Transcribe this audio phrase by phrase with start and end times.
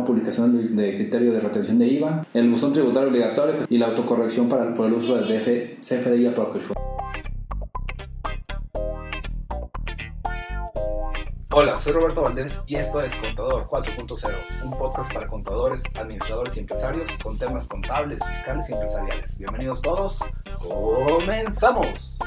[0.00, 4.74] publicación de criterio de retención de IVA, el buzón tributario obligatorio y la autocorrección para,
[4.74, 6.32] por el uso del DF, CFDI.
[11.54, 16.60] Hola, soy Roberto Valdés y esto es Contador 4.0, un podcast para contadores, administradores y
[16.60, 19.36] empresarios con temas contables, fiscales y empresariales.
[19.36, 20.20] Bienvenidos todos,
[20.60, 22.18] comenzamos.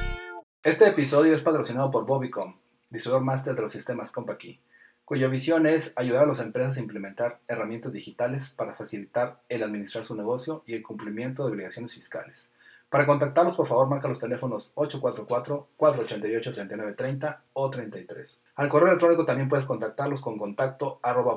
[0.62, 2.56] Este episodio es patrocinado por Bobicom,
[2.92, 4.62] distribuidor máster de los sistemas CompaKey,
[5.06, 10.04] cuya visión es ayudar a las empresas a implementar herramientas digitales para facilitar el administrar
[10.04, 12.50] su negocio y el cumplimiento de obligaciones fiscales.
[12.90, 18.42] Para contactarlos, por favor, marca los teléfonos 844-488-3930 o 33.
[18.56, 21.36] Al correo electrónico también puedes contactarlos con contacto arroba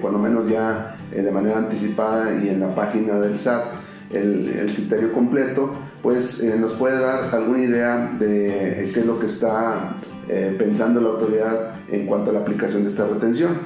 [0.02, 3.81] cuando menos ya de manera anticipada y en la página del SAT,
[4.14, 9.28] el, el criterio completo, pues nos puede dar alguna idea de qué es lo que
[9.28, 9.96] está
[10.58, 13.58] pensando la autoridad en cuanto a la aplicación de esta retención.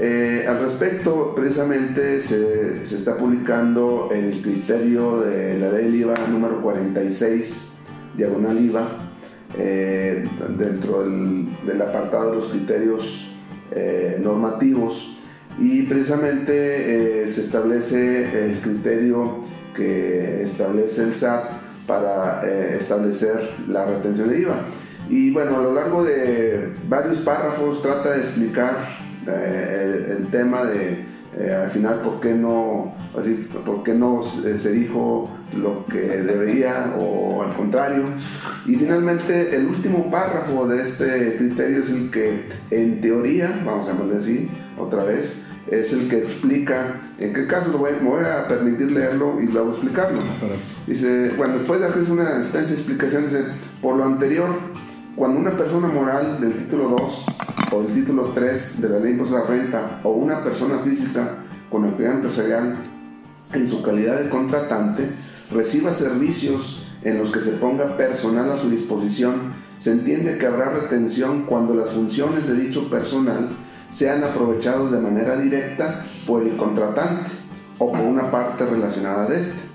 [0.00, 6.14] Eh, al respecto, precisamente se, se, está publicando el criterio de la ley del IVA
[6.30, 7.72] número 46,
[8.16, 8.86] diagonal IVA,
[9.58, 10.24] eh,
[10.56, 13.34] dentro del, apartado de los criterios
[13.72, 15.16] eh, normativos
[15.58, 19.40] y precisamente se establece el criterio
[19.78, 21.44] que establece el SAT
[21.86, 22.42] para
[22.76, 24.56] establecer la retención de IVA.
[25.08, 28.76] Y bueno, a lo largo de varios párrafos trata de explicar
[29.26, 31.04] eh, el, tema de
[31.38, 36.94] eh, al final por qué no así, por qué no se dijo lo que debería
[36.98, 38.04] o al contrario
[38.66, 43.94] y finalmente el último párrafo de este criterio es el que en teoría vamos a
[43.94, 48.24] poner así otra vez es el que explica en qué caso lo voy, me voy
[48.24, 50.20] a permitir leerlo y luego explicarlo.
[50.86, 53.44] Dice bueno después de hacer una extensa explicación dice
[53.82, 54.48] por lo anterior
[55.16, 57.26] cuando una persona moral del título 2
[57.72, 61.84] o del título 3 de la ley de la renta o una persona física con
[61.84, 62.76] actividad empresarial
[63.52, 65.10] en su calidad de contratante
[65.50, 70.70] reciba servicios en los que se ponga personal a su disposición, se entiende que habrá
[70.70, 73.48] retención cuando las funciones de dicho personal
[73.90, 77.30] sean aprovechados de manera directa por el contratante
[77.78, 79.68] o por una parte relacionada de este.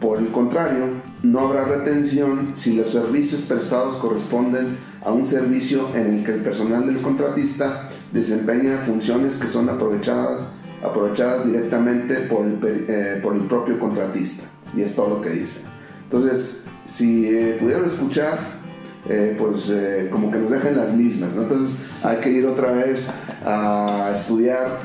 [0.00, 0.86] Por el contrario,
[1.22, 6.42] no habrá retención si los servicios prestados corresponden a un servicio en el que el
[6.42, 10.40] personal del contratista desempeña funciones que son aprovechadas,
[10.82, 14.44] aprovechadas directamente por el, eh, por el propio contratista.
[14.76, 15.60] Y es todo lo que dice.
[16.04, 18.38] Entonces, si eh, pudieron escuchar,
[19.08, 19.72] eh, pues
[20.10, 21.30] como que nos dejen las mismas.
[21.36, 23.10] Entonces hay que ir otra vez
[23.44, 24.78] a estudiar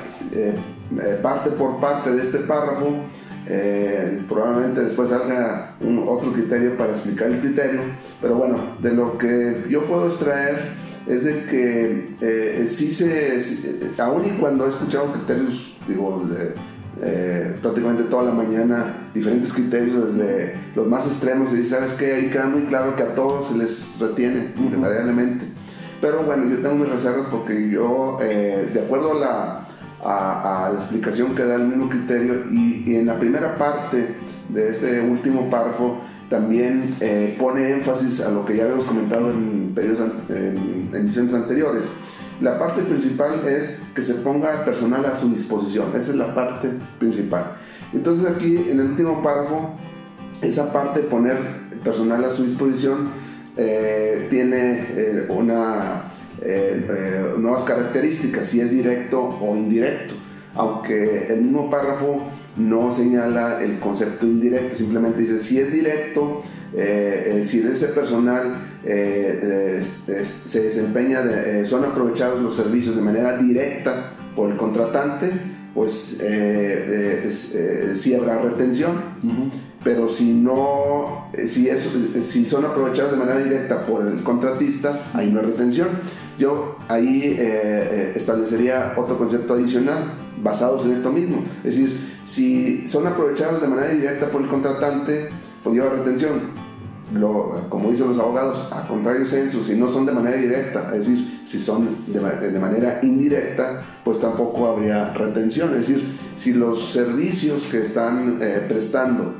[1.21, 3.03] parte por parte de este párrafo
[3.51, 7.81] eh, probablemente después salga un, otro criterio para explicar el criterio,
[8.21, 10.55] pero bueno, de lo que yo puedo extraer
[11.07, 13.39] es de que eh, sí se,
[13.97, 16.53] aún y cuando he escuchado criterios, digo, desde
[17.01, 22.29] eh, prácticamente toda la mañana, diferentes criterios desde los más extremos, y sabes que ahí
[22.29, 25.45] queda muy claro que a todos se les retiene invariablemente.
[26.01, 29.69] Pero bueno, yo tengo mis reservas porque yo, de acuerdo a la
[30.03, 34.15] a, la explicación que da el mismo criterio y, en la primera parte
[34.49, 39.71] de este último párrafo también eh, pone énfasis a lo que ya habíamos comentado en,
[39.73, 41.83] periodos, en, ediciones anteriores.
[42.39, 46.69] La parte principal es que se ponga personal a su disposición, esa es la parte
[46.97, 47.57] principal.
[47.93, 49.75] Entonces aquí en el último párrafo,
[50.41, 51.37] esa parte de poner
[51.83, 53.09] personal a su disposición
[53.57, 56.03] eh, tiene eh, una
[56.41, 60.13] eh, eh, nuevas características, si es directo o indirecto,
[60.55, 66.41] aunque el mismo párrafo no señala el concepto indirecto, simplemente dice si es directo,
[66.73, 71.21] eh, si ese personal se desempeña,
[71.65, 75.29] son aprovechados los servicios de manera directa por el contratante,
[75.73, 78.93] pues es, eh, sí habrá retención,
[79.83, 81.89] pero si no, eh, si, eso,
[82.23, 85.87] si son aprovechados de manera directa por el contratista, hay no retención.
[86.37, 87.37] Yo ahí
[88.15, 91.43] establecería otro concepto adicional basados en esto mismo.
[91.65, 95.27] Es decir, si son aprovechados de manera directa por el contratante,
[95.61, 96.59] pues lleva retención
[97.13, 101.07] lo, como dicen los abogados, a contrario censo, si no son de manera directa, es
[101.07, 105.71] decir, si son de, de, manera indirecta, pues tampoco habría retención.
[105.71, 109.35] Es decir, si los servicios que están eh, prestando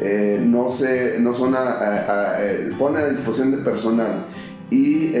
[0.00, 4.26] eh, no, se, no son a, eh, ponen a disposición de personal
[4.70, 5.12] y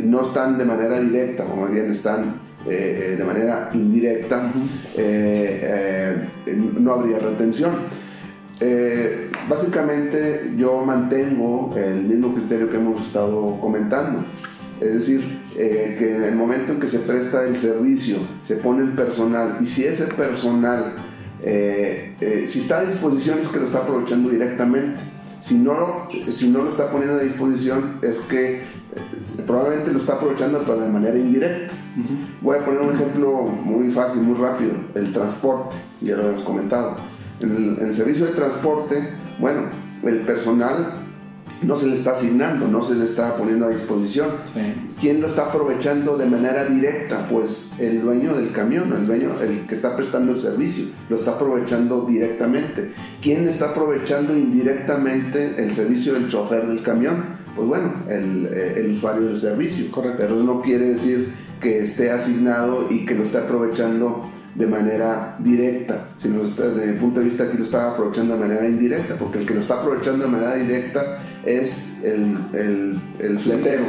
[0.00, 2.34] no están de manera directa, como bien están
[2.66, 4.52] de manera indirecta,
[6.80, 7.72] no habría retención.
[8.60, 14.22] Eh, básicamente yo mantengo el mismo criterio que hemos estado comentando.
[14.80, 18.82] Es decir, eh, que en el momento en que se presta el servicio, se pone
[18.82, 20.94] el personal y si ese personal,
[21.42, 25.00] eh, si está a disposición es que lo está aprovechando directamente.
[25.40, 28.62] Si no, si no lo está poniendo a disposición es que
[29.46, 31.72] probablemente lo está aprovechando pero de manera indirecta.
[32.40, 36.96] Voy a poner un ejemplo muy fácil, muy rápido, el transporte, ya lo hemos comentado
[37.40, 38.96] en el, servicio de transporte,
[39.38, 39.62] bueno,
[40.04, 40.94] el personal
[41.62, 44.28] no se le está asignando, no se le está poniendo a disposición.
[45.00, 47.26] ¿Quién lo está aprovechando de manera directa?
[47.28, 51.32] Pues el dueño del camión, el dueño, el que está prestando el servicio, lo está
[51.32, 52.92] aprovechando directamente.
[53.20, 57.40] ¿Quién está aprovechando indirectamente el servicio del chofer del camión?
[57.54, 59.90] Pues bueno, el, eh, el usuario del servicio.
[59.90, 60.18] Correcto.
[60.20, 65.36] Pero eso no quiere decir que esté asignado y que lo esté aprovechando de manera
[65.38, 69.38] directa, sino desde mi punto de vista aquí lo está aprovechando de manera indirecta, porque
[69.38, 73.84] el que lo está aprovechando de manera directa es el, el, el fletero,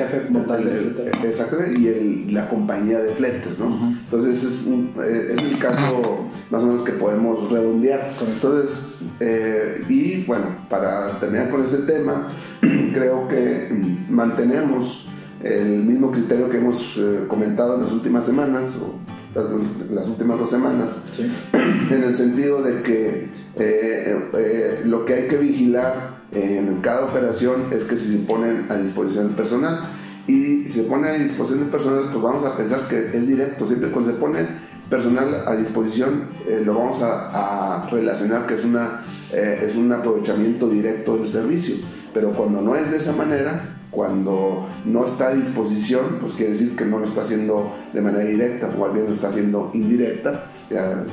[1.24, 3.96] exactamente, y el, la compañía de fletes, ¿no?
[4.06, 8.12] Entonces es, eh, es el caso más o menos que podemos redondear.
[8.26, 12.28] Entonces, eh, y bueno, para terminar con este tema,
[12.94, 13.70] creo que
[14.10, 15.08] mantenemos
[15.44, 18.80] el mismo criterio que hemos eh, comentado en las últimas semanas,
[19.90, 21.06] las, últimas dos semanas,
[21.92, 27.66] en el sentido de que eh, eh, lo que hay que vigilar en cada operación
[27.72, 29.82] es que se ponen a disposición el personal.
[30.28, 33.68] Y si se pone a disposición el personal, pues vamos a pensar que es directo.
[33.68, 34.40] Siempre cuando se pone
[34.90, 39.02] personal a disposición, eh, lo vamos a, a, relacionar que es, una,
[39.34, 41.76] es un aprovechamiento directo del servicio.
[42.14, 43.62] Pero cuando no es de esa manera,
[43.92, 48.24] cuando no está a disposición, pues quiere decir que no lo está haciendo de manera
[48.24, 50.46] directa, o al bien lo está haciendo indirecta.
[50.70, 51.04] Ya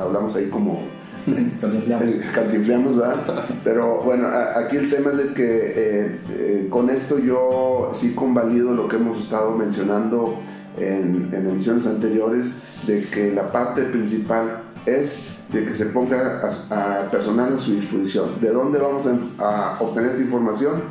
[0.00, 0.82] hablamos ahí como
[2.34, 3.16] cantinflamos, ¿verdad?
[3.62, 8.72] Pero bueno, aquí el tema es de que eh, eh, con esto yo sí convalido
[8.72, 10.40] lo que hemos estado mencionando
[10.78, 17.10] en, en emisiones anteriores, de que la parte principal es de que se ponga a,
[17.10, 18.40] personal a su disposición.
[18.40, 20.82] ¿De dónde vamos a obtener esta información?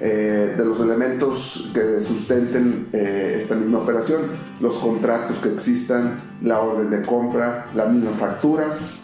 [0.00, 4.20] Eh, de los elementos que sustenten eh, esta misma operación,
[4.60, 8.97] los contratos que existan, la orden de compra, las mismas facturas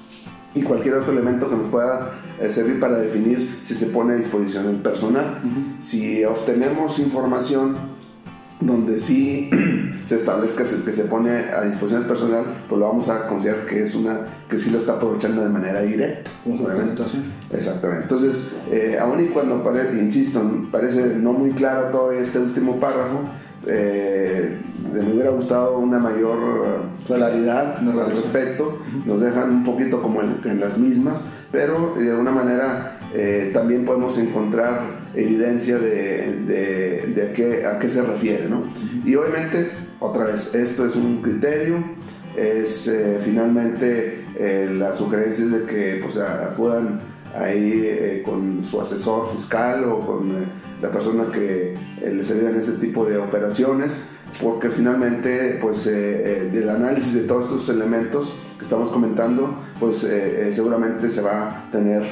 [0.54, 4.16] y cualquier otro elemento que nos pueda eh, servir para definir si se pone a
[4.16, 5.40] disposición el personal.
[5.80, 7.76] Si obtenemos información
[8.60, 9.50] donde sí
[10.06, 13.82] se establezca que se pone a disposición del personal, pues lo vamos a considerar que
[13.82, 16.30] es una que sí lo está aprovechando de manera directa.
[17.52, 18.04] Exactamente.
[18.04, 23.20] Entonces, eh, aún y cuando, parece, insisto, parece no muy claro todo este último párrafo,
[23.68, 24.58] eh,
[24.92, 26.38] me hubiera gustado una mayor
[27.06, 28.78] claridad al respecto.
[29.04, 34.18] Nos dejan un poquito como en, las mismas, pero de alguna manera eh, también podemos
[34.18, 34.80] encontrar
[35.14, 36.44] evidencia de,
[37.14, 38.48] de, a, qué, a, qué, se refiere.
[38.48, 38.62] ¿no?
[39.04, 39.68] Y obviamente,
[40.00, 41.76] otra vez, esto es un criterio,
[42.36, 47.00] es eh, finalmente eh, la sugerencia de que pues, acudan
[47.36, 50.32] ahí eh, con su asesor fiscal o con
[50.80, 54.10] la persona que les ayuda en este tipo de operaciones,
[54.42, 59.48] porque finalmente pues, del análisis de todos estos elementos que estamos comentando,
[59.80, 60.06] pues
[60.52, 62.02] seguramente se va a tener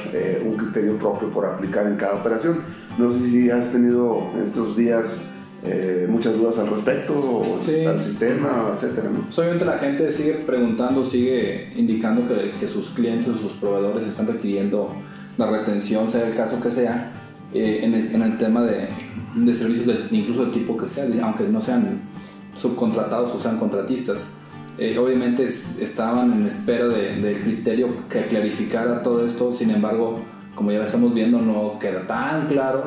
[0.43, 2.61] un criterio propio por aplicar en cada operación.
[2.97, 5.33] No sé si has tenido estos días
[5.65, 7.41] eh, muchas dudas al respecto, o
[7.87, 9.09] al sistema, etcétera.
[9.09, 9.25] ¿no?
[9.33, 14.93] Obviamente la gente sigue preguntando, sigue indicando que, que, sus clientes sus proveedores están requiriendo
[15.37, 17.11] la retención, sea el caso que sea,
[17.53, 18.87] eh, en, el, en, el, tema de,
[19.35, 22.01] de servicios de, incluso del tipo que sea, aunque no sean
[22.55, 24.27] subcontratados o sean contratistas.
[24.77, 30.19] Eh, obviamente estaban en espera del de criterio que clarificara todo esto, sin embargo,
[30.55, 32.83] como ya estamos viendo, no queda tan claro.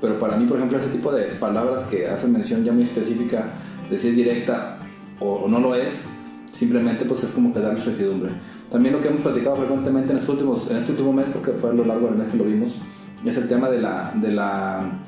[0.00, 3.50] Pero para mí, por ejemplo, ese tipo de palabras que hacen mención ya muy específica
[3.90, 4.78] de si es directa
[5.20, 6.04] o, no lo es,
[6.52, 8.30] simplemente pues es como que darle certidumbre.
[8.70, 11.72] También lo que hemos platicado frecuentemente en, últimos, en este último mes, porque fue a
[11.72, 12.76] lo largo del mes que lo vimos,
[13.24, 15.00] es el tema de la, de la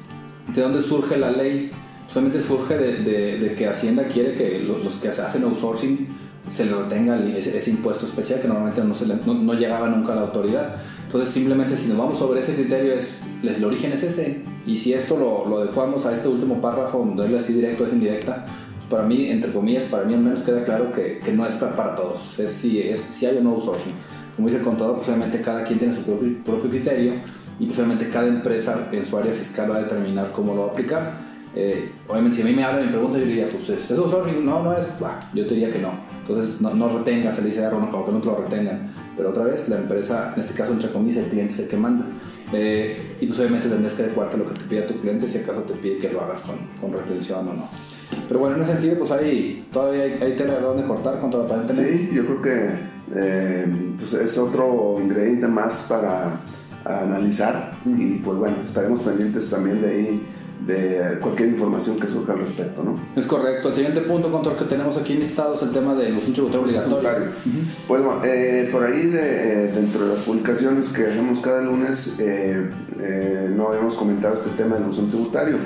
[0.54, 1.70] de dónde surge la ley.
[2.08, 6.08] Solamente surge de, de, que Hacienda quiere que los, los, que hacen outsourcing
[6.48, 9.88] se le retenga ese, ese, impuesto especial que normalmente no, se le, no, no, llegaba
[9.88, 10.74] nunca a la autoridad.
[11.04, 14.42] Entonces simplemente si nos vamos sobre ese criterio es, les, el origen es ese.
[14.66, 18.44] Y si esto lo, lo adecuamos a este último párrafo, es así directo, es indirecta,
[18.90, 21.94] para mí, entre comillas, para mí al menos queda claro que, que no es para,
[21.94, 22.38] todos.
[22.38, 23.92] Es si, es si hay o no outsourcing.
[24.36, 27.14] Como dice el contador, pues cada quien tiene su propio, propio criterio
[27.58, 27.78] y pues
[28.12, 31.12] cada empresa en su área fiscal va a determinar cómo lo va a aplicar.
[31.54, 34.44] Eh, obviamente si a mí me hablan y me preguntan, yo diría, pues ¿es outsourcing?
[34.44, 35.92] No, no es, bah, yo te diría que no.
[36.26, 38.92] Entonces no, no retengas, le dice a como que no te lo retengan.
[39.16, 41.76] Pero otra vez, la empresa, en este caso entre comillas, el cliente es el que
[41.76, 42.06] manda.
[42.52, 45.38] Eh, y pues obviamente tendrás que adecuarte a lo que te pide tu cliente si
[45.38, 47.68] acaso te pide que lo hagas con, con retención o no.
[48.30, 51.40] Pero bueno, en ese sentido, pues ahí todavía hay, hay tela de dónde cortar contra
[51.40, 52.70] la Sí, yo creo que
[53.16, 53.66] eh,
[53.98, 56.38] pues es otro ingrediente más para
[56.84, 60.26] analizar y pues bueno, estaremos pendientes también de ahí
[60.64, 62.94] de cualquier información que surja al respecto, ¿no?
[63.16, 63.68] Es correcto.
[63.68, 67.10] El siguiente punto, control que tenemos aquí listado es el tema de los tributario obligatorio.
[67.88, 72.20] Pues bueno, eh, por ahí de, eh, dentro de las publicaciones que hacemos cada lunes,
[72.20, 72.70] eh,
[73.56, 75.56] no habíamos comentado este tema del buzón tributario.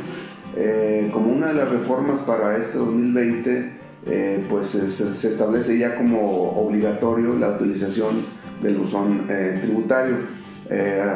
[1.12, 3.72] Como una de las reformas para este 2020,
[4.48, 8.22] pues se, se, establece ya como obligatorio la utilización
[8.62, 9.26] del buzón
[9.62, 10.16] tributario.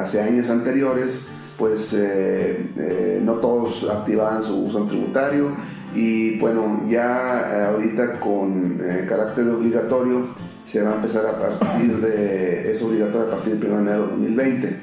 [0.02, 1.28] hace años anteriores,
[1.58, 5.50] pues eh, eh, no todos activaban su uso tributario
[5.94, 10.26] y bueno, ya eh, ahorita con carácter obligatorio
[10.66, 14.02] se va a empezar a partir de, es obligatorio a partir del 1 de enero
[14.04, 14.80] de 2020.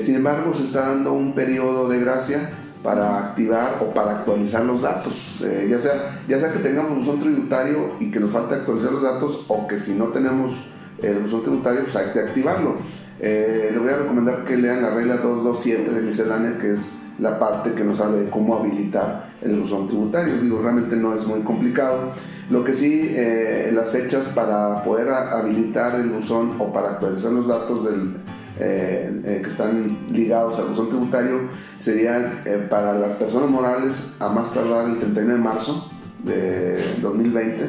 [0.00, 2.50] sin embargo, se está dando un periodo de gracia
[2.82, 5.40] para activar o para actualizar los datos.
[5.40, 9.02] ya, sea, ya sea que tengamos un buzón tributario y que nos falta actualizar los
[9.02, 10.54] datos o que si no tenemos
[11.02, 12.76] el buzón tributario, pues hay que activarlo.
[13.18, 17.38] Eh, le voy a recomendar que lean la regla 227 de miscelánea, que es la
[17.38, 20.38] parte que nos habla de cómo habilitar el buzón tributario.
[20.38, 22.12] Digo, realmente no es muy complicado.
[22.48, 27.46] Lo que sí, eh, las fechas para poder habilitar el buzón o para actualizar los
[27.46, 28.14] datos del,
[28.60, 31.48] eh, que están ligados al buzón tributario
[31.78, 35.90] serían para las personas morales a más tardar el 31 de marzo
[36.22, 37.66] de 2020,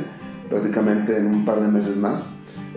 [0.50, 2.25] prácticamente en un par de meses más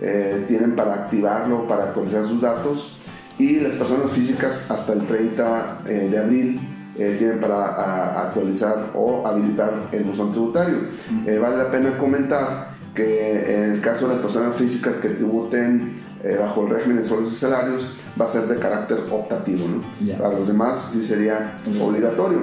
[0.01, 2.97] eh, tienen para activarlo, para actualizar sus datos
[3.39, 6.59] y las personas físicas hasta el 30 eh, de abril
[6.97, 10.77] eh, tienen para actualizar o habilitar el buzón tributario.
[11.41, 15.95] vale la pena comentar que en el caso de las personas físicas que tributen
[16.39, 19.65] bajo el régimen de sueldos y salarios va a ser de carácter optativo.
[20.17, 22.39] Para los demás sí sería obligatorio.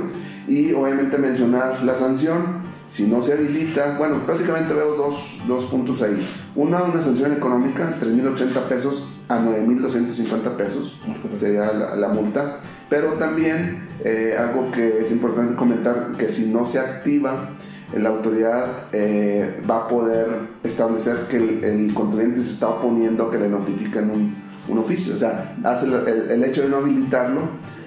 [0.47, 6.03] Y obviamente mencionar la sanción si no se habilita, bueno, prácticamente veo dos, dos puntos
[6.03, 6.29] ahí.
[6.55, 11.01] Una, una sanción económica, 3.080 pesos a 9.250 pesos,
[11.41, 12.61] sería la, la, multa.
[12.91, 17.49] Pero también eh, algo que es importante comentar, que si no se activa,
[17.97, 20.29] la autoridad eh, va a poder
[20.63, 24.35] establecer que el, el, contribuyente se está oponiendo a que le notifiquen un,
[24.69, 25.15] un oficio.
[25.15, 27.41] O sea, hace el, hecho de no habilitarlo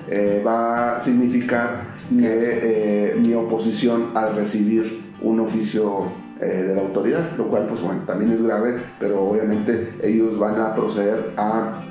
[0.09, 7.31] eh, va a significar que eh, mi oposición al recibir un oficio de la autoridad,
[7.37, 11.81] lo cual pues bueno, también es grave, pero obviamente ellos van a proceder a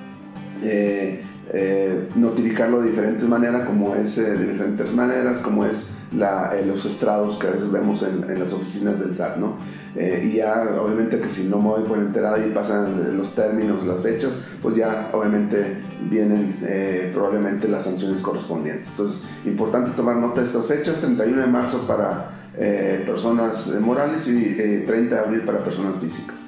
[2.16, 7.46] notificarlo de diferentes maneras, como es de diferentes maneras, como es la, los estrados que
[7.46, 9.56] a veces vemos en, en las oficinas del SAT, ¿no?
[9.96, 13.86] Eh, y ya obviamente que si no me doy por enterada y pasan los términos,
[13.86, 15.78] las fechas, pues ya obviamente
[16.10, 18.88] vienen eh, probablemente las sanciones correspondientes.
[18.90, 24.84] Entonces, importante tomar nota de estas fechas, 31 de marzo para eh, personas morales y
[24.84, 26.43] 30 de abril para personas físicas.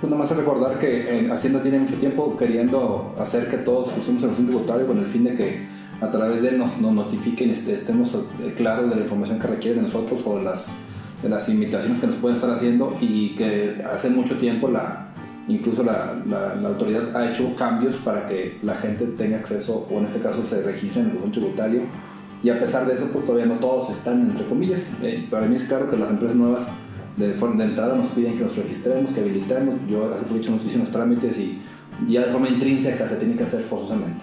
[0.00, 4.30] Pues nada más recordar que Hacienda tiene mucho tiempo queriendo hacer que todos usemos el
[4.30, 5.66] fondo tributario con el fin de que
[6.00, 8.16] a través de él nos, nos notifiquen, este, estemos
[8.56, 10.74] claros de la información que requiere de nosotros o de las
[11.22, 15.08] de las invitaciones que nos pueden estar haciendo y que hace mucho tiempo la,
[15.48, 20.06] incluso la, la, autoridad ha hecho cambios para que la gente tenga acceso o en
[20.06, 21.82] este caso se registre en el buzón tributario
[22.42, 24.88] y a pesar de eso pues todavía no todos están entre comillas.
[25.02, 26.72] Eh, para mí es claro que las empresas nuevas
[27.20, 30.78] de, de entrada nos piden que nos registremos, que habilitemos, yo hace mucho nos hice
[30.78, 31.60] los trámites y
[32.08, 34.22] ya de forma intrínseca se tiene que hacer forzosamente.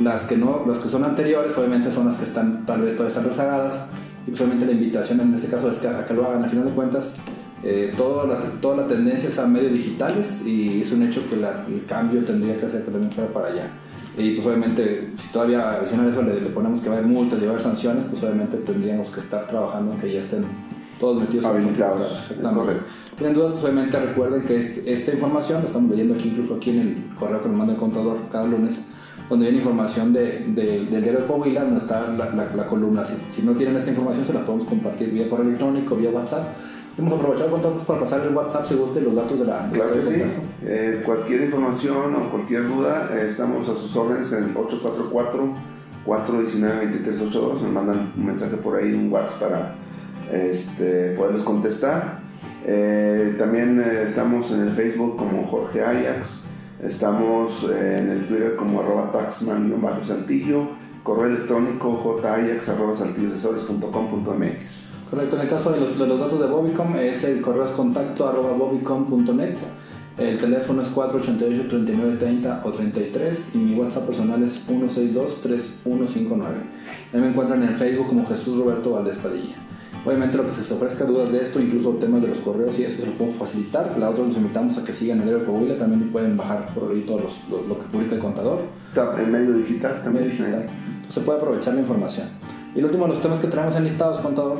[0.00, 3.08] Las que, no, las que son anteriores obviamente son las que están tal vez todavía
[3.08, 3.88] están rezagadas
[4.26, 6.42] y pues la invitación en este caso es que, a que lo hagan.
[6.42, 7.16] Al final de cuentas,
[7.62, 11.36] eh, toda, la, toda la tendencia es a medios digitales y es un hecho que
[11.36, 13.68] el cambio tendría que ser que también fuera para allá.
[14.18, 17.10] Y pues obviamente, si todavía adicional a eso le, le ponemos que va a haber
[17.10, 20.20] multas y va a haber sanciones, pues obviamente tendríamos que estar trabajando en que ya
[20.20, 20.44] estén
[20.98, 22.30] todos metidos habilitados.
[22.30, 22.80] Exactamente.
[23.16, 26.70] tienen dudas, pues obviamente recuerden que este, esta información, la estamos leyendo aquí incluso aquí
[26.70, 28.86] en el correo que nos manda el contador cada lunes,
[29.28, 33.04] donde viene información de, del diario de Coahuila, donde está la, la, columna.
[33.04, 36.44] Si, si, no tienen esta información, se la podemos compartir vía correo electrónico, vía WhatsApp.
[36.98, 39.68] Hemos aprovechado contactos para pasar el WhatsApp si guste los datos de la.
[39.70, 40.22] Claro que sí.
[40.62, 45.52] Eh, cualquier información o cualquier duda, eh, estamos a sus órdenes en el 844
[46.06, 47.62] 419 2382.
[47.62, 49.74] Me mandan un mensaje por ahí, un WhatsApp para
[50.32, 52.20] este, poderles contestar.
[52.66, 56.44] Eh, también estamos en el Facebook como Jorge Ajax.
[56.82, 60.68] Estamos en el Twitter como arroba taxman-santillo,
[61.02, 64.86] correo electrónico jayax.saltillosesores.com.mx.
[65.10, 67.70] Correcto, en el caso de los, de los, datos de Bobicom es el correo es
[67.70, 69.56] contacto arroba bobicom.net,
[70.18, 76.54] el teléfono es 488 3930 o 33 y mi WhatsApp personal es 162 3159.
[77.12, 79.65] Ahí me encuentran en Facebook como Jesús Roberto Valdés Padilla.
[80.06, 82.84] Obviamente lo que se les ofrezca dudas de esto, incluso temas de los correos y
[82.84, 83.92] eso se lo puedo facilitar.
[83.98, 87.00] La otra los invitamos a que sigan el diario Coahuila, también pueden bajar por ahí
[87.00, 88.60] todo lo, que publica el contador.
[89.18, 90.28] En medio digital también.
[90.28, 90.62] Medio digital.
[90.62, 92.28] Entonces se puede aprovechar la información.
[92.74, 94.58] Y el último de los temas que tenemos enlistados, contador,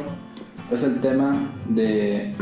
[0.72, 2.34] es el tema de,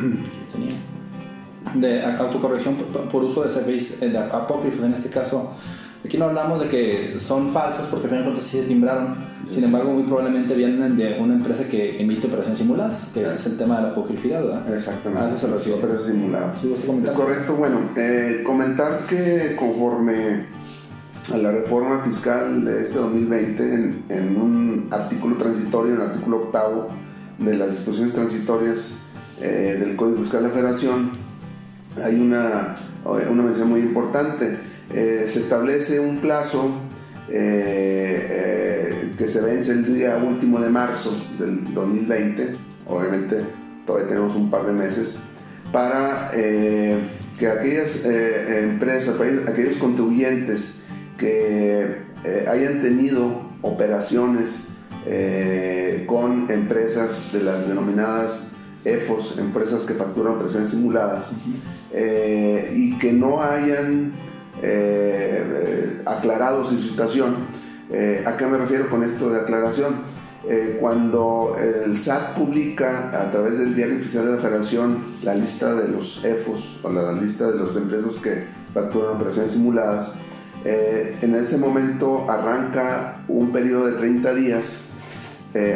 [1.75, 5.53] de autocorrección por, uso de servicios de apócrifos en este caso
[6.05, 9.17] Aquí no hablamos de que son falsos porque al final de cuentas sí se timbraron.
[9.51, 13.47] Sin embargo, muy probablemente vienen de una empresa que emite operaciones simuladas, que ese es
[13.47, 14.77] el tema de la apocrifidad, ¿verdad?
[14.77, 15.25] Exactamente.
[15.25, 15.79] A eso se refiere.
[15.79, 16.59] Operaciones simuladas.
[16.59, 17.55] ¿Sí, es correcto.
[17.55, 20.47] Bueno, eh, comentar que conforme
[21.33, 26.37] a la reforma fiscal de este 2020, en, en un artículo transitorio, en el artículo
[26.45, 26.89] octavo
[27.39, 29.01] de las disposiciones transitorias
[29.41, 31.11] eh, del Código Fiscal de la Federación,
[32.03, 34.59] hay una, una mención muy importante
[34.93, 36.71] eh, se establece un plazo
[37.29, 42.57] eh, eh, que se vence el día último de marzo del 2020,
[42.87, 43.37] obviamente
[43.87, 45.21] todavía tenemos un par de meses,
[45.73, 50.81] para que aquellas empresas, aquellos contribuyentes
[51.19, 52.03] que
[52.49, 54.69] hayan tenido operaciones
[56.07, 61.33] con empresas de las denominadas EFOS, empresas que facturan operaciones simuladas,
[61.93, 64.13] y que no hayan
[64.63, 67.37] eh, aclarado su situación.
[67.97, 69.95] Eh, ¿A qué me refiero con esto de aclaración?
[70.49, 75.73] Eh, cuando el SAT publica a través del Diario Oficial de la Federación la lista
[75.77, 80.17] de los EFOS o la lista de las empresas que facturan operaciones simuladas,
[80.65, 84.89] en ese momento arranca un periodo de 30 días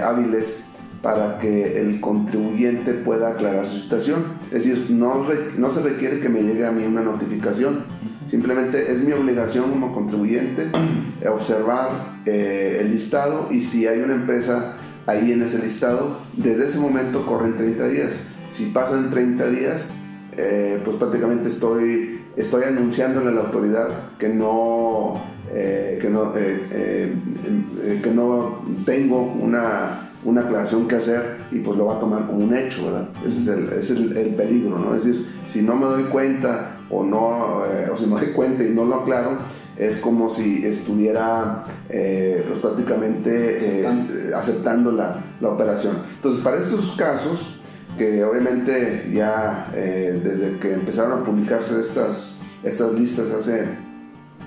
[0.02, 0.70] hábiles
[1.02, 4.24] para que el contribuyente pueda aclarar su situación.
[4.46, 5.26] Es decir, no,
[5.58, 7.84] no se requiere que me llegue a mí una notificación
[8.28, 10.68] Simplemente es mi obligación como contribuyente
[11.28, 11.88] observar
[12.26, 14.74] eh, el listado y si hay una empresa
[15.06, 18.12] ahí en ese listado, desde ese momento corren 30 días.
[18.50, 19.94] Si pasan 30 días,
[20.36, 28.10] eh, pues prácticamente estoy, estoy anunciándole a la autoridad que no, eh, que no, que
[28.14, 32.54] no tengo una una aclaración que hacer y pues lo va a tomar como un
[32.54, 33.08] hecho, ¿verdad?
[33.24, 34.94] Ese es el, ese es el, peligro, ¿no?
[34.94, 38.64] Es decir, si no me doy cuenta o no, eh, o si me doy cuenta
[38.64, 39.38] y no lo aclaro,
[39.76, 45.96] es como si estuviera eh, pues prácticamente eh, aceptando la, la, operación.
[46.16, 47.60] Entonces, para estos casos,
[47.96, 53.64] que obviamente ya desde que empezaron a publicarse estas, estas listas hace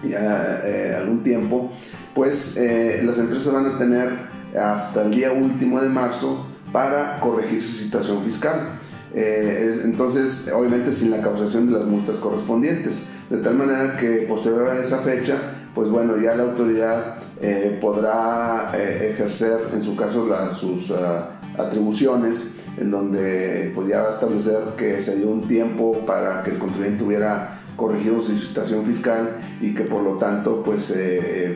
[0.08, 0.62] ya
[0.98, 1.70] algún tiempo,
[2.16, 2.58] pues
[3.04, 4.10] las empresas van a tener
[4.58, 8.80] hasta el día último de marzo para corregir su situación fiscal.
[9.14, 13.06] Eh, entonces, obviamente sin la causación de las multas correspondientes.
[13.30, 15.36] De tal manera que posterior a esa fecha,
[15.74, 22.52] pues bueno, ya la autoridad eh, podrá eh, ejercer en su caso sus ah, atribuciones,
[22.78, 26.58] en donde pues ya va a establecer que se dio un tiempo para que el
[26.58, 30.94] contribuyente hubiera corregido su situación fiscal y que por lo tanto pues,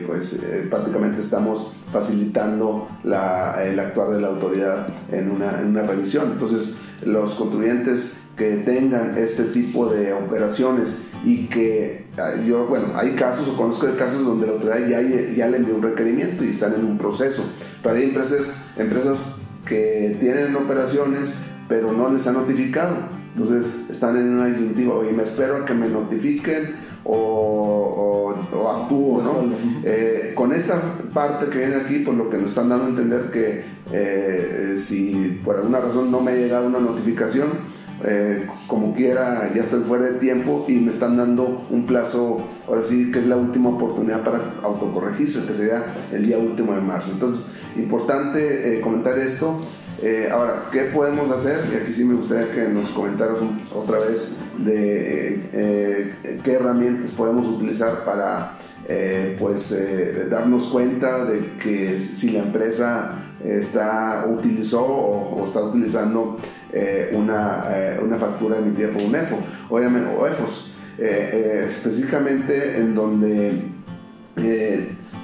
[0.06, 6.32] pues prácticamente estamos facilitando la, el actuar de la autoridad en una, en una revisión.
[6.32, 13.12] Entonces, los contribuyentes que tengan este tipo de operaciones y que ah, yo, bueno, hay
[13.12, 15.00] casos o conozco casos donde la autoridad ya,
[15.34, 17.42] ya le envió un requerimiento y están en un proceso.
[17.82, 22.96] Pero hay empresas, empresas que tienen operaciones pero no les han notificado.
[23.34, 27.65] Entonces están en una disyuntiva y me espero a que me notifiquen o,
[28.90, 29.56] o, actúo, ¿no?
[29.84, 30.80] Eh, con esta
[31.12, 35.40] parte que viene aquí, pues lo que nos están dando a entender que eh, si
[35.44, 37.48] por alguna razón no me ha llegado una notificación,
[38.04, 42.84] eh, como quiera, ya estoy fuera de tiempo y me están dando un plazo, ahora
[42.84, 47.12] sí que es la última oportunidad para autocorregirse, que sería el día último de marzo.
[47.12, 49.60] Entonces, importante comentar esto.
[50.02, 51.58] Eh, ahora, ¿qué podemos hacer?
[51.72, 53.38] Y aquí sí me gustaría que nos comentaras
[53.74, 58.55] otra vez de eh, qué herramientas podemos utilizar para
[59.38, 59.76] pues
[60.30, 63.12] darnos cuenta de que si la empresa
[63.44, 66.36] está utilizó o, está utilizando
[67.12, 67.64] una,
[68.02, 69.38] una, factura emitida por un EFO,
[69.70, 73.76] obviamente, o EFOS, específicamente en donde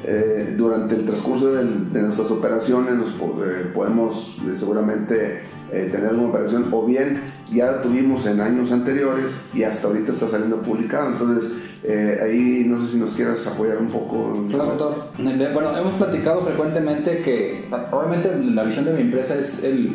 [0.04, 6.68] eh, durante el transcurso de nuestras operaciones nos eh, podemos eh, seguramente tener alguna operación
[6.70, 7.18] o bien
[7.50, 11.12] ya tuvimos en años anteriores y hasta ahorita está saliendo publicado.
[11.12, 11.52] Entonces,
[11.84, 14.32] ahí no sé si nos quieras apoyar un poco.
[14.48, 15.12] Claro, doctor.
[15.52, 19.94] Bueno, hemos platicado frecuentemente que obviamente la visión de mi empresa es el,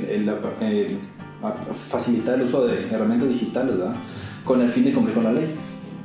[1.89, 3.95] facilitar el uso de herramientas digitales, ¿verdad?
[4.43, 5.47] Con el fin de cumplir con la ley.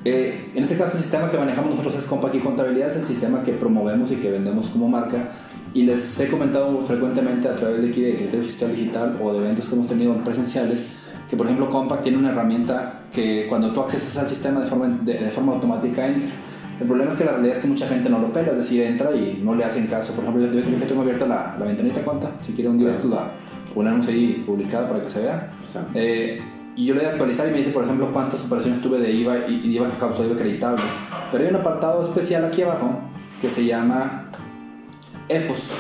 [0.05, 3.05] Eh, en este caso, el sistema que manejamos nosotros es Compact y Contabilidad, es el
[3.05, 5.31] sistema que promovemos y que vendemos como marca.
[5.75, 9.39] Y les he comentado frecuentemente a través de aquí de criterio fiscal digital o de
[9.39, 10.87] eventos que hemos tenido presenciales
[11.31, 14.89] que, por ejemplo, Compact tiene una herramienta que cuando tú accesas al sistema de forma,
[14.89, 16.31] de, forma automática entra.
[16.81, 18.83] El problema es que la realidad es que mucha gente no lo pela, es decir,
[18.83, 20.15] entra y no le hacen caso.
[20.15, 22.91] Por ejemplo, yo, yo que tengo abierta la, la ventanita cuenta, si quiere un día
[22.91, 23.31] esto la
[23.75, 25.51] ponemos ahí publicada para que se vea.
[25.95, 26.41] Eh,
[26.75, 29.13] y yo le doy a actualizar y me dice, por ejemplo, cuántas operaciones tuve de
[29.13, 30.83] IVA y, IVA que causó IVA acreditable.
[31.31, 32.99] Pero hay un apartado especial aquí abajo
[33.41, 34.31] que se llama
[35.29, 35.71] EFOS.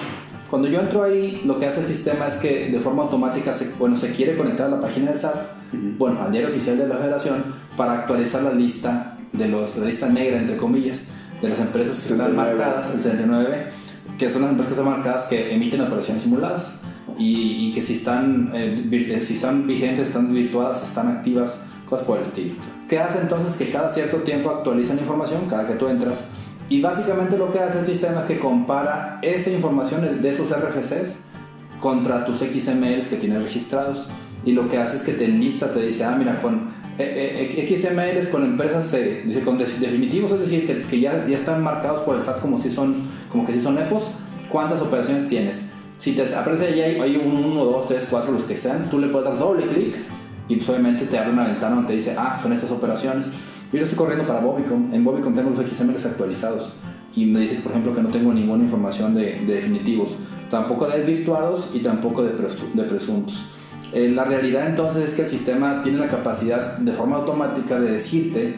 [0.50, 3.70] Cuando yo entro ahí, lo que hace el sistema es que de forma automática, se,
[3.78, 5.61] bueno, se quiere conectar a la página del SAT,
[5.98, 7.44] bueno, al diario oficial de la federación,
[7.76, 11.08] para actualizar la lista de los, la lista negra, entre comillas,
[11.40, 13.66] de las empresas que están marcadas, el 79,
[14.18, 16.80] que son las empresas que están marcadas que emiten operaciones simuladas
[17.18, 22.18] y, que si están, eh, eh, si están vigentes, están virtuadas, están activas, cosas por
[22.18, 22.54] el estilo.
[22.88, 23.56] ¿Qué hace entonces?
[23.56, 26.28] Que cada cierto tiempo actualizan información, cada que tú entras.
[26.68, 31.24] Y básicamente lo que hace el sistema es que compara esa información de esos RFCs
[31.80, 34.08] contra tus XMLs que tienes registrados.
[34.44, 38.28] Y lo que hace es que te enlista, te dice, ah, mira, con eh, XMLs
[38.28, 42.22] con empresas dice, con definitivos, es decir, que, que, ya, ya están marcados por el
[42.22, 42.96] SAT como si son,
[43.30, 44.10] como que si son EFOS,
[44.50, 45.70] ¿cuántas operaciones tienes?
[45.96, 49.08] Si te aparece ahí, hay un 1, 2, 3, 4, los que sean, tú le
[49.08, 49.96] puedes dar doble clic
[50.48, 53.30] y pues obviamente te abre una ventana donde te dice, ah, son estas operaciones.
[53.72, 56.72] Yo estoy corriendo para Bobicom, en Bobicom tengo los XMLs actualizados
[57.14, 60.16] y me dice, por ejemplo, que no tengo ninguna información de, definitivos,
[60.50, 63.46] tampoco de desvirtuados y tampoco de, de presuntos.
[63.92, 67.90] Eh, la realidad entonces es que el sistema tiene la capacidad de forma automática de
[67.90, 68.56] decirte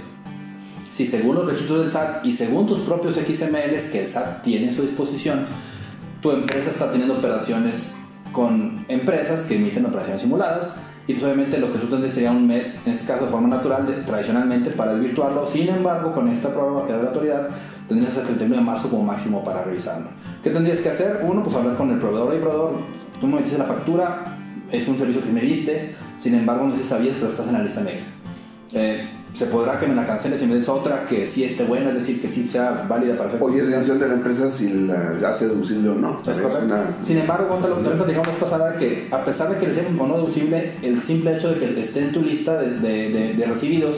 [0.90, 4.68] si según los registros del SAT y según tus propios XMLs que el SAT tiene
[4.68, 5.44] a su disposición,
[6.22, 7.94] tu empresa está teniendo operaciones
[8.30, 12.46] con empresas que emiten operaciones simuladas y pues obviamente lo que tú tendrías sería un
[12.46, 15.46] mes, en este caso de forma natural, tradicionalmente para desvirtuarlo.
[15.46, 17.48] Sin embargo, con esta prueba que da la autoridad,
[17.88, 20.06] tendrías hasta el 31 de marzo como máximo para revisarlo.
[20.42, 21.20] ¿Qué tendrías que hacer?
[21.22, 22.72] Uno, pues hablar con el proveedor y proveedor,
[23.20, 24.33] tú me metiste la factura,
[24.76, 27.54] es un servicio que me diste, sin embargo no sé si sabías, pero estás en
[27.54, 28.02] la lista negra.
[28.72, 31.90] Eh, se podrá que me la canceles y me des otra que sí esté buena,
[31.90, 35.28] es decir, que sí sea válida para Oye, es decisión de la empresa si la
[35.28, 36.20] hace deducible o no.
[36.24, 36.74] Es correcto.
[37.02, 39.74] Sin embargo, cuenta lo que también platicamos vez pasada, que a pesar de que le
[39.74, 42.78] sea o no deducible, el simple hecho de que esté en tu lista de,
[43.10, 43.96] de, de recibidos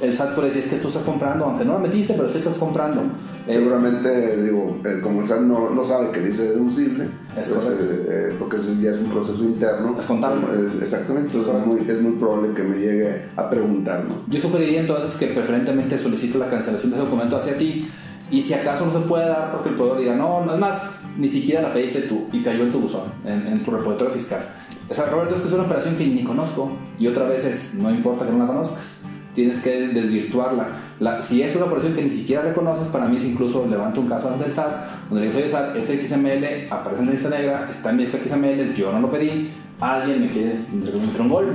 [0.00, 2.38] el SAT puede decir es que tú estás comprando, aunque no lo metiste, pero sí
[2.38, 3.02] estás comprando.
[3.48, 7.04] Seguramente, digo, como el SAT no, no, sabe que dice deducible,
[7.36, 9.96] es pues, eh, porque ese ya es un proceso interno.
[9.98, 10.46] Es contable.
[10.82, 14.04] exactamente, entonces es, muy, es, muy, probable que me llegue a preguntar.
[14.04, 14.16] ¿no?
[14.28, 17.88] Yo sugeriría entonces que preferentemente solicite la cancelación de ese documento hacia ti
[18.30, 20.90] y si acaso no se puede dar porque el proveedor diga, no, no es más,
[21.16, 24.46] ni siquiera la pediste tú y cayó en tu buzón, en, en tu repositorio fiscal.
[24.90, 27.74] O sea, Roberto, es que es una operación que ni conozco y otra vez es,
[27.74, 28.97] no importa que no la conozcas
[29.38, 30.66] tienes que desvirtuarla.
[30.98, 34.08] La, si es una operación que ni siquiera reconoces, para mí es incluso levanto un
[34.08, 37.30] caso ante el SAT, donde le digo, oye SAT, este XML aparece en la lista
[37.30, 39.48] negra, está en mi XML, yo no lo pedí,
[39.78, 41.54] alguien me quiere meter un gol.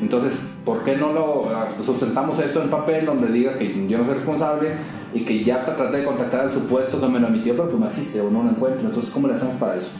[0.00, 4.04] Entonces, ¿por qué no lo ah, sustentamos esto en papel donde diga que yo no
[4.04, 4.68] soy responsable
[5.12, 7.88] y que ya traté de contactar al supuesto que me lo emitió, pero pues no
[7.88, 8.86] existe o no lo encuentro?
[8.86, 9.90] Entonces, ¿cómo le hacemos para eso?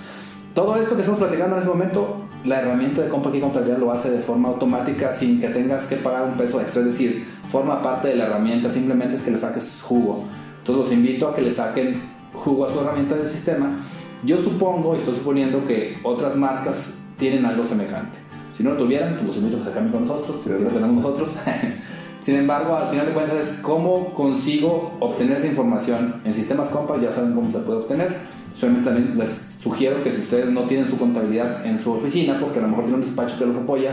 [0.54, 4.10] Todo esto que estamos platicando en este momento, la herramienta de Compact Contabilidad lo hace
[4.10, 8.08] de forma automática sin que tengas que pagar un peso extra, es decir, forma parte
[8.08, 10.24] de la herramienta, simplemente es que le saques jugo.
[10.58, 12.00] Entonces los invito a que le saquen
[12.32, 13.78] jugo a su herramienta del sistema.
[14.24, 18.18] Yo supongo, y estoy suponiendo que otras marcas tienen algo semejante.
[18.56, 20.70] Si no lo tuvieran, pues los invito a que se cambien con nosotros, si lo
[20.70, 21.36] tenemos nosotros.
[22.20, 27.02] Sin embargo, al final de cuentas es cómo consigo obtener esa información en sistemas Compact,
[27.02, 28.18] ya saben cómo se puede obtener.
[28.54, 32.58] Solamente también les sugiero que si ustedes no tienen su contabilidad en su oficina, porque
[32.58, 33.92] a lo mejor tienen un despacho que los apoya,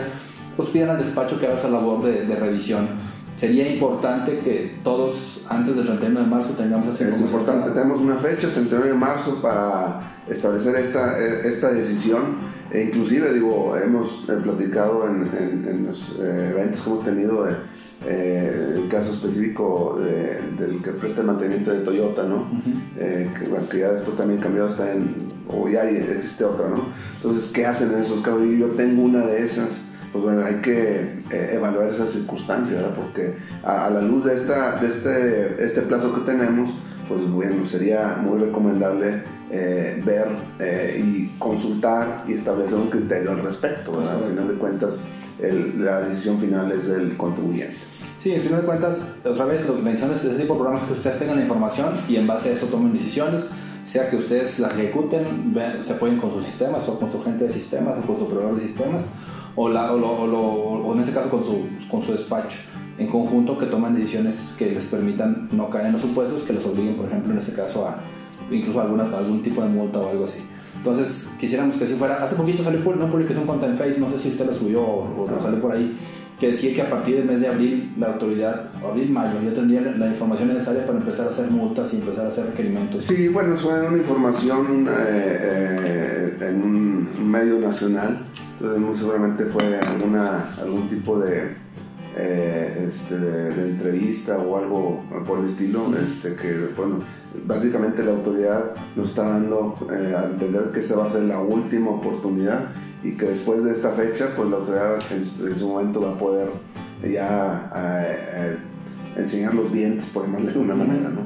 [0.58, 2.88] pues pidan al despacho que haga esa labor de, revisión
[3.36, 8.16] sería importante que todos antes del 31 de marzo tengamos esa Es importante, tenemos una
[8.18, 12.50] fecha, 31 de marzo, para establecer esta, eh, esta decisión.
[12.72, 17.46] E inclusive, digo, hemos eh, platicado en, en- en los eh, eventos que hemos tenido,
[17.46, 17.54] de,
[18.06, 22.36] eh, el caso específico de- del que presta el mantenimiento de Toyota, ¿no?
[22.42, 22.72] Ujú.
[22.98, 25.16] Eh, que, bueno, que ya después también cambió hasta en,
[25.50, 26.86] o ya existe otra, ¿no?
[27.18, 28.42] Entonces, ¿qué hacen en esos casos?
[28.58, 32.96] Yo tengo una de esas, pues bueno, hay que eh, evaluar esas circunstancias, ¿verdad?
[32.96, 36.72] Porque a, a la luz de, esta, de este, este plazo que tenemos,
[37.08, 40.28] pues bueno, sería muy recomendable eh, ver
[40.60, 44.24] eh, y consultar y establecer un criterio al respecto, ¿verdad?
[44.24, 45.00] Al final de cuentas,
[45.40, 47.76] el- la decisión final es del contribuyente.
[48.18, 50.84] Sí, al final de cuentas, otra vez lo que menciono es ese tipo de programas
[50.84, 53.50] que ustedes tengan la información y en base a eso tomen decisiones,
[53.90, 57.50] sea que ustedes las ejecuten, se apoyen con sus sistemas o con su gente de
[57.52, 59.14] sistemas o con su proveedor de sistemas
[59.56, 62.58] o, la- o lo- o lo- o en este caso con su, con su despacho.
[62.98, 66.66] En conjunto que tomen decisiones que les permitan no caer en los supuestos, que los
[66.66, 67.98] obliguen, por ejemplo, en este caso a
[68.52, 70.40] incluso alguna, algún tipo de multa o algo así.
[70.78, 72.24] Entonces, quisiéramos que si fuera.
[72.24, 75.24] Hace poquito salió una publicación cuenta en Face, no sé si usted la subió o,
[75.26, 75.98] o la salió por ahí,
[76.40, 80.08] que decía que a partir del mes de abril, la autoridad, abril-mayo, ya tendría la
[80.08, 83.04] información necesaria para empezar a hacer multas y empezar a hacer requerimientos.
[83.06, 88.18] Sí, bueno, era una información eh, eh, en un medio nacional,
[88.54, 91.52] entonces muy seguramente fue alguna, algún tipo de,
[92.18, 97.00] eh, este, de, entrevista o algo por el estilo, este, que bueno,
[97.46, 101.40] básicamente la autoridad nos está dando eh, a entender que esta va a ser la
[101.42, 102.72] última oportunidad
[103.04, 106.12] y que después de esta fecha, pues la autoridad en, su- en su momento va
[106.12, 106.48] a poder
[107.02, 107.72] ya
[109.20, 111.22] enseñar los dientes, por llamarle de una manera, ¿no?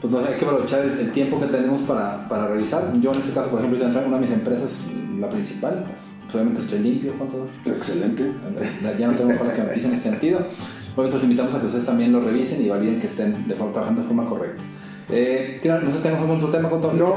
[0.00, 2.92] Pues no hay que aprovechar el, el tiempo que tenemos para, para revisar.
[3.00, 4.82] Yo en este caso, por ejemplo, ya entré en una de mis empresas,
[5.18, 5.84] la principal,
[6.24, 7.48] pues obviamente estoy limpio, ¿cuánto?
[7.64, 8.32] Excelente.
[8.98, 10.38] Ya no tengo para que me pisen en ese sentido.
[10.94, 13.72] Obviamente los invitamos a que ustedes también lo revisen y validen que estén de forma,
[13.72, 14.62] trabajando de forma correcta.
[15.10, 16.92] Eh, ¿tiene- no sé, ¿tenemos algún otro tema con todo?
[16.94, 17.14] No,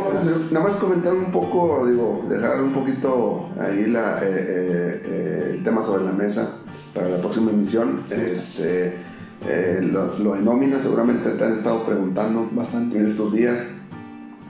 [0.51, 5.63] nada más comentar un poco, digo, dejar un poquito ahí la, eh, eh, eh, el
[5.63, 6.57] tema sobre la mesa
[6.93, 8.01] para la próxima emisión.
[8.09, 8.97] Este,
[9.47, 12.97] eh, lo, lo de nómina, seguramente te han estado preguntando Bastante.
[12.97, 13.75] en estos días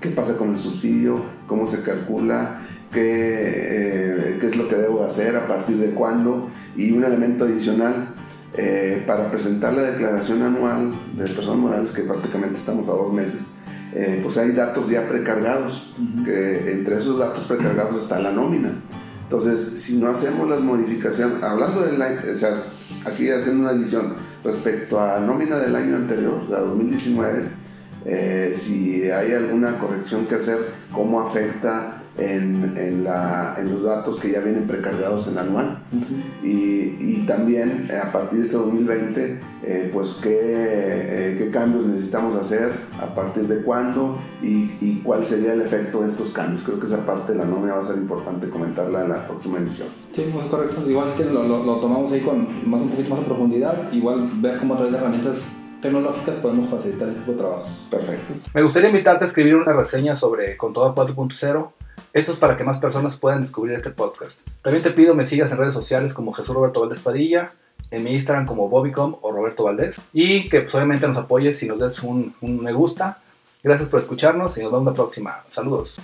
[0.01, 5.03] qué pasa con el subsidio, cómo se calcula, qué, eh, qué es lo que debo
[5.03, 8.09] hacer, a partir de cuándo y un elemento adicional.
[8.57, 13.47] eh, para presentar la declaración anual de personas morales, que prácticamente estamos a dos meses,
[13.93, 18.71] eh, pues hay datos ya precargados, que entre esos datos precargados está la nómina.
[19.23, 22.61] Entonces, si no hacemos las modificaciones, hablando del año, o sea,
[23.05, 24.13] aquí haciendo una adición
[24.45, 27.49] respecto a nómina del año anterior, sea, 2019,
[28.05, 30.59] eh, si hay alguna corrección que hacer,
[30.91, 35.79] cómo afecta en, en la- en los datos que ya vienen precargados en la anual.
[36.43, 41.85] Y, y también eh, a partir de este 2020, eh, pues qué, eh, qué cambios
[41.87, 46.63] necesitamos hacer, a partir de cuándo y, y cuál sería el efecto de estos cambios.
[46.63, 49.57] Creo que esa parte de la nómina va a ser importante comentarla en la próxima
[49.57, 49.87] emisión.
[50.11, 50.89] Sí, muy correcto.
[50.89, 54.29] Igual que lo, lo- lo tomamos ahí con más un poquito más de profundidad, igual
[54.41, 57.87] ver cómo a través de herramientas tecnológicas podemos facilitar ese tipo de trabajos.
[57.91, 58.33] Perfecto.
[58.53, 61.69] Me gustaría invitarte a escribir una reseña sobre Contador 4.0.
[62.15, 64.47] Esto es para que más personas puedan descubrir este podcast.
[64.61, 67.51] También te pido me sigas en redes sociales como Jesús Roberto Valdés Padilla,
[67.91, 69.99] en mi Instagram como Bobicom o Roberto Valdés.
[70.13, 73.21] Y que pues, obviamente nos apoyes y nos des un me gusta.
[73.61, 75.43] Gracias por escucharnos y nos vemos la próxima.
[75.49, 75.99] Saludos.